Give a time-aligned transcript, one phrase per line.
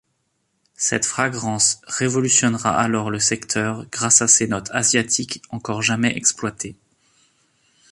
[0.77, 6.75] Cette fragrance révolutionnera alors le secteur grâce à ses notes asiatiques encore jamais exploitées.